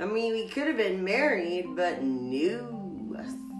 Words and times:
I 0.00 0.06
mean, 0.06 0.32
we 0.32 0.48
could 0.48 0.68
have 0.68 0.76
been 0.76 1.02
married, 1.04 1.74
but 1.74 2.02
no. 2.02 2.74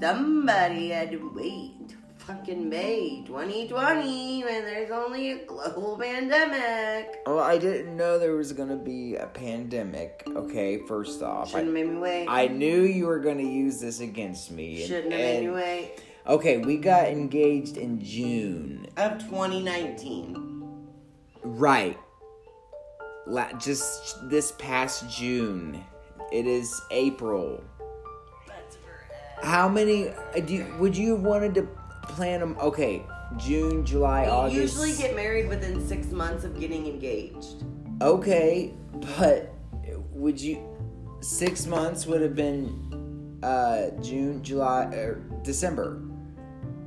Somebody 0.01 0.91
had 0.91 1.11
to 1.11 1.33
wait 1.35 1.97
fucking 2.19 2.69
May 2.69 3.25
2020 3.27 4.45
when 4.45 4.63
there's 4.63 4.91
only 4.91 5.33
a 5.33 5.45
global 5.47 5.99
pandemic. 5.99 7.21
Well, 7.27 7.41
I 7.41 7.59
didn't 7.59 7.97
know 7.97 8.19
there 8.19 8.37
was 8.37 8.53
gonna 8.53 8.77
be 8.77 9.17
a 9.17 9.27
pandemic. 9.27 10.23
Okay, 10.29 10.79
first 10.87 11.23
off, 11.23 11.51
Shouldn't 11.51 11.69
have 11.69 11.77
I, 11.77 11.83
made 11.85 11.93
me 11.95 11.99
wait. 11.99 12.27
I 12.29 12.47
knew 12.49 12.83
you 12.83 13.07
were 13.07 13.19
gonna 13.19 13.43
use 13.43 13.81
this 13.81 14.01
against 14.01 14.53
me. 14.53 14.81
and- 14.83 14.89
Shouldn't 14.89 15.13
have 15.13 15.21
made 15.21 15.45
me 15.47 15.51
wait. 15.51 15.93
Okay, 16.27 16.59
we 16.59 16.77
got 16.77 17.09
engaged 17.09 17.79
in 17.79 18.01
June. 18.05 18.87
Of 18.99 19.19
2019. 19.21 20.87
Right. 21.43 21.99
La- 23.27 23.53
just 23.55 24.29
this 24.29 24.53
past 24.59 25.09
June. 25.11 25.83
It 26.33 26.47
is 26.47 26.81
April. 26.91 27.63
How 29.43 29.69
many? 29.69 30.09
uh, 30.09 30.41
Do 30.45 30.55
you, 30.55 30.75
would 30.79 30.97
you 30.97 31.13
have 31.15 31.23
wanted 31.23 31.55
to 31.55 31.63
plan 32.03 32.41
them? 32.41 32.57
Okay, 32.61 33.03
June, 33.37 33.85
July, 33.87 34.25
We 34.25 34.29
August. 34.31 34.57
usually 34.57 34.95
get 34.97 35.15
married 35.15 35.49
within 35.49 35.87
six 35.87 36.09
months 36.09 36.45
of 36.45 36.59
getting 36.59 36.87
engaged. 36.87 37.65
Okay, 38.03 38.75
but 39.17 39.55
would 40.13 40.41
you? 40.41 40.59
Six 41.21 41.67
months 41.67 42.07
would 42.07 42.21
have 42.21 42.35
been 42.35 43.39
uh, 43.43 43.91
June, 44.03 44.43
July, 44.43 44.85
or 44.87 45.23
December. 45.43 46.03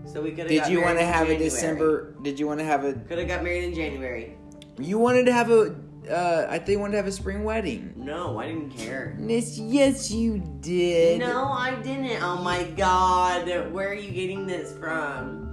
So 0.06 0.22
we 0.22 0.32
could 0.32 0.40
have. 0.40 0.50
Did 0.50 0.68
you 0.68 0.82
want 0.82 1.00
to 1.00 1.06
have 1.06 1.30
a 1.30 1.38
December? 1.38 2.16
Did 2.22 2.40
you 2.40 2.48
want 2.48 2.60
to 2.60 2.66
have 2.66 2.84
a? 2.84 2.94
Could 2.94 3.18
have 3.18 3.28
got 3.28 3.44
married 3.44 3.64
in 3.64 3.74
January. 3.74 4.36
You 4.78 4.98
wanted 5.00 5.26
to 5.26 5.34
have 5.34 5.52
a. 5.52 5.76
Uh, 6.10 6.48
I 6.50 6.58
think 6.58 6.80
wanted 6.80 6.92
to 6.94 6.98
have 6.98 7.08
a 7.08 7.12
spring 7.12 7.44
wedding. 7.44 7.94
No, 7.96 8.40
I 8.40 8.48
didn't 8.48 8.72
care. 8.72 9.16
Yes, 9.20 9.58
yes, 9.58 10.10
you 10.12 10.40
did. 10.60 11.20
No, 11.20 11.44
I 11.46 11.76
didn't. 11.76 12.22
Oh 12.24 12.42
my 12.42 12.64
god, 12.64 13.48
where 13.72 13.90
are 13.90 13.94
you 13.94 14.12
getting 14.12 14.48
this 14.48 14.76
from? 14.78 15.48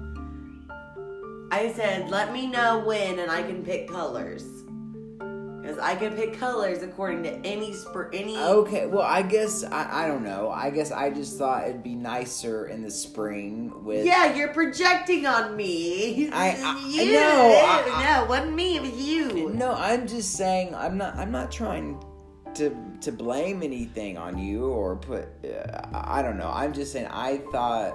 I 1.50 1.72
said, 1.72 2.10
let 2.10 2.32
me 2.32 2.46
know 2.46 2.80
when 2.80 3.18
and 3.18 3.30
I 3.30 3.42
can 3.42 3.64
pick 3.64 3.88
colors. 3.88 4.44
Because 5.68 5.82
I 5.84 5.96
can 5.96 6.14
pick 6.14 6.38
colors 6.40 6.82
according 6.82 7.24
to 7.24 7.46
any 7.46 7.74
spur, 7.74 8.08
any. 8.14 8.38
Okay, 8.38 8.86
well, 8.86 9.02
I 9.02 9.20
guess 9.20 9.64
I, 9.64 10.04
I 10.04 10.08
don't 10.08 10.24
know. 10.24 10.48
I 10.50 10.70
guess 10.70 10.90
I 10.90 11.10
just 11.10 11.36
thought 11.36 11.68
it'd 11.68 11.82
be 11.82 11.94
nicer 11.94 12.68
in 12.68 12.80
the 12.80 12.90
spring 12.90 13.84
with. 13.84 14.06
Yeah, 14.06 14.34
you're 14.34 14.48
projecting 14.54 15.26
on 15.26 15.54
me. 15.54 16.30
I- 16.30 16.56
I- 16.58 16.86
you, 16.88 17.12
no, 17.12 17.64
I- 17.68 18.20
no, 18.20 18.24
wasn't 18.30 18.54
me, 18.54 18.76
it 18.76 18.82
was 18.82 18.92
you. 18.92 19.50
No, 19.52 19.74
I'm 19.74 20.06
just 20.06 20.32
saying 20.38 20.74
I'm 20.74 20.96
not. 20.96 21.16
I'm 21.16 21.30
not 21.30 21.52
trying 21.52 22.02
to 22.54 22.74
to 23.02 23.12
blame 23.12 23.62
anything 23.62 24.16
on 24.16 24.38
you 24.38 24.64
or 24.68 24.96
put. 24.96 25.28
Uh, 25.44 25.82
I 25.92 26.22
don't 26.22 26.38
know. 26.38 26.50
I'm 26.50 26.72
just 26.72 26.92
saying 26.92 27.08
I 27.10 27.42
thought. 27.52 27.94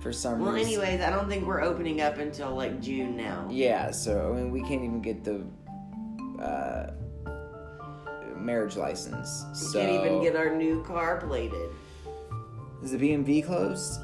For 0.00 0.12
some 0.12 0.38
Well, 0.40 0.52
reason. 0.52 0.68
anyways, 0.74 1.00
I 1.00 1.10
don't 1.10 1.28
think 1.28 1.44
we're 1.44 1.60
opening 1.62 2.02
up 2.02 2.18
until 2.18 2.54
like 2.54 2.80
June 2.80 3.16
now. 3.16 3.48
Yeah, 3.50 3.90
so 3.90 4.32
I 4.32 4.36
mean, 4.36 4.52
we 4.52 4.60
can't 4.60 4.84
even 4.84 5.00
get 5.02 5.24
the 5.24 5.44
uh, 6.40 6.90
marriage 8.36 8.76
license. 8.76 9.44
We 9.50 9.54
So 9.56 9.80
can't 9.80 10.04
even 10.06 10.22
get 10.22 10.36
our 10.36 10.54
new 10.54 10.82
car 10.84 11.20
plated. 11.20 11.70
is 12.82 12.92
the 12.92 12.98
BMV 12.98 13.44
closed? 13.46 14.00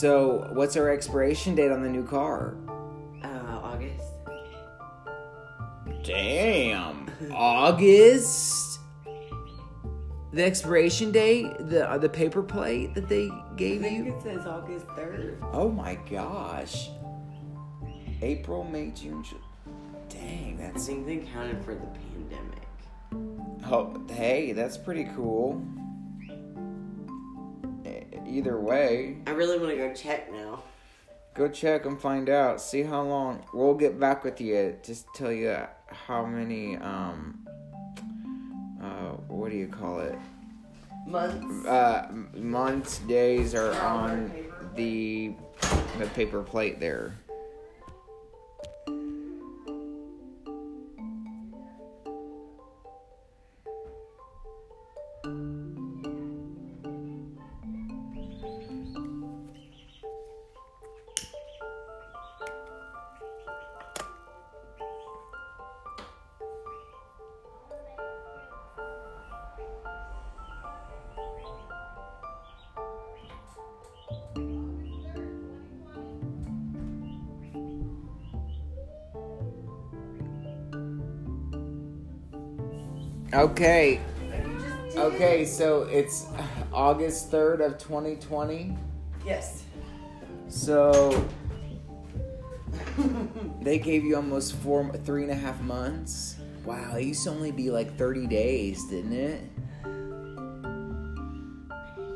So 0.00 0.48
what's 0.54 0.76
our 0.76 0.90
expiration 0.90 1.54
date 1.54 1.70
on 1.70 1.82
the 1.82 1.90
new 1.90 2.04
car? 2.06 2.56
Uh, 3.22 3.60
August. 3.62 4.04
Damn, 6.02 7.10
August. 7.32 8.80
The 10.32 10.42
expiration 10.44 11.12
date, 11.12 11.46
the 11.60 11.88
uh, 11.88 11.96
the 11.98 12.08
paper 12.08 12.42
plate 12.42 12.94
that 12.94 13.08
they 13.08 13.28
I 13.30 13.42
gave 13.56 13.82
think 13.82 14.06
you. 14.06 14.14
it 14.16 14.22
says 14.22 14.46
August 14.46 14.86
3rd. 14.88 15.36
Oh 15.52 15.70
my 15.70 15.94
gosh. 16.10 16.88
April, 18.20 18.64
May, 18.64 18.90
June. 18.90 19.22
Ju- 19.22 19.36
That's 20.72 20.86
think 20.86 21.06
they 21.06 21.18
counted 21.18 21.64
for 21.64 21.74
the 21.74 21.86
pandemic. 21.86 22.68
Oh, 23.70 24.02
hey, 24.10 24.52
that's 24.52 24.76
pretty 24.76 25.04
cool. 25.14 25.62
Either 28.26 28.58
way, 28.58 29.18
I 29.26 29.30
really 29.30 29.58
want 29.58 29.70
to 29.70 29.76
go 29.76 29.94
check 29.94 30.32
now. 30.32 30.62
go 31.34 31.46
check 31.48 31.86
and 31.86 32.00
find 32.00 32.28
out. 32.28 32.60
See 32.60 32.82
how 32.82 33.02
long. 33.02 33.44
We'll 33.52 33.74
get 33.74 34.00
back 34.00 34.24
with 34.24 34.40
you. 34.40 34.76
Just 34.82 35.06
tell 35.14 35.30
you 35.30 35.56
how 35.86 36.24
many. 36.26 36.76
Um. 36.76 37.46
Uh, 38.82 39.12
what 39.28 39.50
do 39.50 39.56
you 39.56 39.68
call 39.68 40.00
it? 40.00 40.18
Months. 41.06 41.66
Uh, 41.66 42.10
months, 42.34 42.98
days 43.00 43.54
are 43.54 43.72
on 43.80 44.32
the 44.74 45.34
the 45.98 46.06
paper 46.06 46.42
plate 46.42 46.80
there. 46.80 47.14
Okay. 83.34 84.00
Okay, 84.96 85.44
so 85.44 85.82
it's 85.84 86.26
August 86.72 87.32
3rd 87.32 87.66
of 87.66 87.78
2020. 87.78 88.78
Yes. 89.26 89.64
So 90.48 91.28
they 93.60 93.78
gave 93.80 94.04
you 94.04 94.14
almost 94.14 94.54
four, 94.54 94.88
three 95.04 95.24
and 95.24 95.32
a 95.32 95.34
half 95.34 95.60
months. 95.62 96.36
Wow, 96.64 96.94
it 96.94 97.06
used 97.06 97.24
to 97.24 97.30
only 97.30 97.50
be 97.50 97.70
like 97.70 97.98
30 97.98 98.28
days, 98.28 98.84
didn't 98.86 99.12
it? 99.12 99.40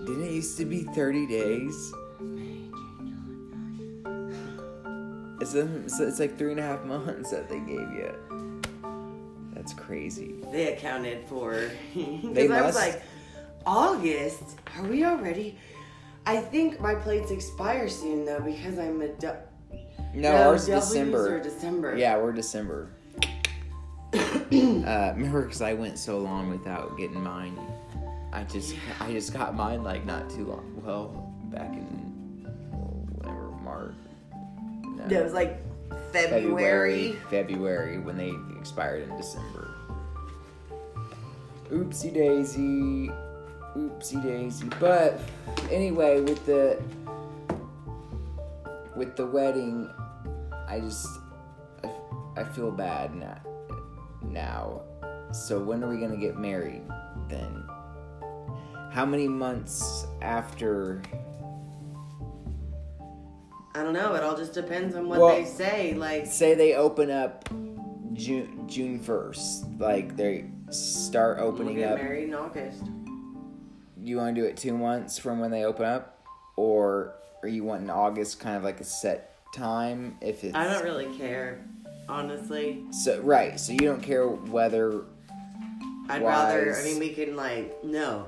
Didn't 0.06 0.24
it 0.24 0.30
used 0.30 0.56
to 0.58 0.64
be 0.64 0.84
30 0.84 1.26
days? 1.26 1.92
It's, 5.40 5.54
a, 5.54 5.68
it's 5.84 6.20
like 6.20 6.38
three 6.38 6.52
and 6.52 6.60
a 6.60 6.62
half 6.62 6.84
months 6.84 7.32
that 7.32 7.48
they 7.48 7.58
gave 7.58 7.90
you. 7.92 8.47
That's 9.68 9.80
crazy. 9.80 10.34
They 10.50 10.72
accounted 10.72 11.26
for. 11.26 11.70
They 11.94 12.48
I 12.48 12.62
was 12.62 12.74
like, 12.74 13.02
August? 13.66 14.42
Are 14.78 14.84
we 14.84 15.04
already? 15.04 15.58
I 16.24 16.38
think 16.38 16.80
my 16.80 16.94
plates 16.94 17.30
expire 17.30 17.88
soon 17.90 18.24
though 18.24 18.40
because 18.40 18.78
I'm 18.78 19.02
a. 19.02 19.08
Du- 19.08 19.36
No, 20.14 20.30
ours 20.30 20.66
W's 20.66 20.88
December. 20.88 21.40
December. 21.42 21.96
Yeah, 21.98 22.16
we're 22.16 22.32
December. 22.32 22.88
uh, 24.14 24.16
remember, 24.50 25.42
because 25.42 25.60
I 25.60 25.74
went 25.74 25.98
so 25.98 26.18
long 26.18 26.48
without 26.48 26.96
getting 26.96 27.22
mine. 27.22 27.58
I 28.32 28.44
just, 28.44 28.74
I 29.00 29.12
just 29.12 29.34
got 29.34 29.54
mine 29.54 29.82
like 29.82 30.06
not 30.06 30.30
too 30.30 30.46
long. 30.46 30.80
Well, 30.82 31.30
back 31.52 31.74
in 31.74 31.84
whatever 33.18 33.50
March. 33.62 33.94
No, 34.96 35.18
It 35.18 35.22
was 35.24 35.34
like 35.34 35.60
February. 36.12 37.18
February 37.30 37.98
when 37.98 38.16
they 38.16 38.32
expired 38.58 39.08
in 39.08 39.16
December. 39.16 39.74
Oopsie 41.70 42.12
daisy, 42.12 43.10
oopsie 43.76 44.22
daisy. 44.22 44.68
But 44.80 45.20
anyway, 45.70 46.20
with 46.20 46.44
the 46.46 46.80
with 48.96 49.16
the 49.16 49.26
wedding, 49.26 49.90
I 50.66 50.80
just 50.80 51.06
I, 51.84 51.90
I 52.36 52.44
feel 52.44 52.70
bad 52.70 53.14
now. 53.14 53.40
Now, 54.22 54.82
so 55.32 55.62
when 55.62 55.84
are 55.84 55.88
we 55.88 55.98
gonna 55.98 56.16
get 56.16 56.38
married 56.38 56.82
then? 57.28 57.64
How 58.90 59.04
many 59.04 59.28
months 59.28 60.06
after? 60.22 61.02
I 63.78 63.84
don't 63.84 63.92
know. 63.92 64.14
It 64.16 64.24
all 64.24 64.36
just 64.36 64.54
depends 64.54 64.96
on 64.96 65.08
what 65.08 65.20
Well- 65.20 65.36
they 65.36 65.44
say. 65.44 65.94
Like, 65.94 66.26
Say 66.26 66.54
they 66.54 66.74
open 66.74 67.10
up 67.12 67.48
June 68.14 68.64
June 68.66 68.98
first, 68.98 69.64
like 69.78 70.16
they 70.16 70.46
start 70.70 71.38
we'll 71.38 71.46
opening 71.46 71.76
get 71.76 71.92
up. 71.92 71.98
married 71.98 72.24
in 72.28 72.34
August. 72.34 72.82
You 74.02 74.16
want 74.16 74.34
to 74.34 74.40
do 74.40 74.46
it 74.48 74.56
two 74.56 74.76
months 74.76 75.16
from 75.18 75.38
when 75.38 75.52
they 75.52 75.64
open 75.64 75.84
up, 75.84 76.18
or 76.56 77.12
are 77.42 77.48
you 77.48 77.62
wanting 77.62 77.88
August, 77.90 78.40
kind 78.40 78.56
of 78.56 78.64
like 78.64 78.80
a 78.80 78.84
set 78.84 79.36
time? 79.54 80.16
If 80.20 80.42
it's 80.42 80.56
I 80.56 80.64
don't 80.64 80.82
really 80.82 81.16
care, 81.16 81.64
honestly. 82.08 82.82
so 82.90 83.20
right, 83.20 83.60
so 83.60 83.70
you 83.72 83.78
don't 83.78 84.02
care 84.02 84.26
whether 84.26 85.02
I'd 86.08 86.22
rather. 86.22 86.74
I 86.76 86.82
mean, 86.82 86.98
we 86.98 87.10
can 87.10 87.36
like 87.36 87.84
no. 87.84 88.26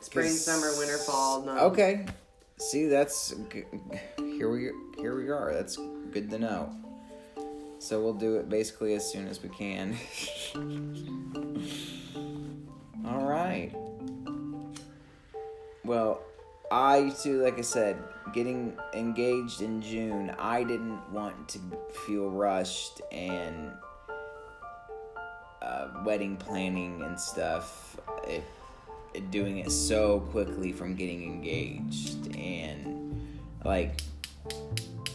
Spring, 0.00 0.28
summer, 0.30 0.70
winter, 0.78 0.96
fall. 0.98 1.42
No. 1.42 1.58
Okay. 1.58 2.06
See, 2.58 2.86
that's 2.86 3.34
here 4.40 4.48
we 4.48 4.70
here 4.96 5.16
we 5.18 5.28
are. 5.28 5.52
That's 5.52 5.76
good 6.12 6.30
to 6.30 6.38
know. 6.38 6.74
So 7.78 8.02
we'll 8.02 8.14
do 8.14 8.36
it 8.36 8.48
basically 8.48 8.94
as 8.94 9.06
soon 9.06 9.28
as 9.28 9.42
we 9.42 9.50
can. 9.50 9.98
All 13.06 13.26
right. 13.26 13.70
Well, 15.84 16.22
I 16.72 17.12
too, 17.22 17.42
like 17.42 17.58
I 17.58 17.60
said, 17.60 17.98
getting 18.32 18.78
engaged 18.94 19.60
in 19.60 19.82
June, 19.82 20.34
I 20.38 20.64
didn't 20.64 21.12
want 21.12 21.46
to 21.50 21.58
feel 22.06 22.30
rushed 22.30 23.02
and 23.12 23.72
uh, 25.60 25.88
wedding 26.02 26.38
planning 26.38 27.02
and 27.02 27.20
stuff. 27.20 28.00
Doing 29.28 29.58
it 29.58 29.70
so 29.70 30.20
quickly 30.20 30.72
from 30.72 30.94
getting 30.94 31.24
engaged 31.24 32.34
and 32.34 33.36
like. 33.66 34.00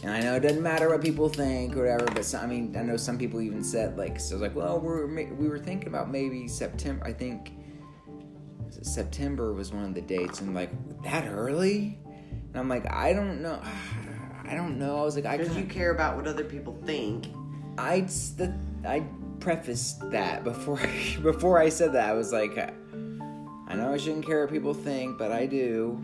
And 0.02 0.14
I 0.14 0.20
know 0.20 0.34
it 0.34 0.40
doesn't 0.40 0.62
matter 0.62 0.88
what 0.88 1.02
people 1.02 1.28
think 1.28 1.76
or 1.76 1.80
whatever, 1.80 2.06
but 2.06 2.24
some, 2.24 2.44
I 2.44 2.46
mean, 2.46 2.76
I 2.78 2.82
know 2.82 2.96
some 2.96 3.18
people 3.18 3.40
even 3.40 3.64
said 3.64 3.98
like, 3.98 4.20
so 4.20 4.34
I 4.36 4.38
was 4.38 4.42
like, 4.42 4.54
well, 4.54 4.78
we're 4.78 5.06
we 5.06 5.48
were 5.48 5.58
thinking 5.58 5.88
about 5.88 6.10
maybe 6.10 6.46
September. 6.46 7.04
I 7.04 7.12
think 7.12 7.52
September 8.82 9.52
was 9.52 9.72
one 9.72 9.84
of 9.84 9.94
the 9.94 10.00
dates, 10.00 10.40
and 10.40 10.54
like 10.54 10.70
that 11.02 11.26
early, 11.26 11.98
and 12.04 12.56
I'm 12.56 12.68
like, 12.68 12.90
I 12.92 13.12
don't 13.12 13.42
know, 13.42 13.60
I 14.44 14.54
don't 14.54 14.78
know. 14.78 15.00
I 15.00 15.02
was 15.02 15.16
like, 15.16 15.26
I 15.26 15.38
Because 15.38 15.56
you 15.56 15.64
care 15.64 15.90
about 15.90 16.16
what 16.16 16.28
other 16.28 16.44
people 16.44 16.78
think. 16.84 17.26
I 17.76 18.02
the 18.36 18.54
I 18.86 19.04
prefaced 19.40 20.08
that 20.10 20.44
before 20.44 20.80
before 21.22 21.58
I 21.58 21.68
said 21.68 21.94
that. 21.94 22.08
I 22.08 22.12
was 22.12 22.32
like, 22.32 22.56
I 22.56 23.74
know 23.74 23.92
I 23.92 23.96
shouldn't 23.96 24.24
care 24.24 24.42
what 24.42 24.52
people 24.52 24.72
think, 24.72 25.18
but 25.18 25.32
I 25.32 25.46
do. 25.46 26.00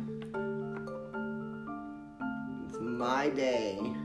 My 3.03 3.31
day. 3.31 4.02